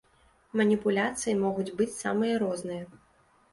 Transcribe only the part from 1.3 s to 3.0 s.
могуць быць самыя розныя.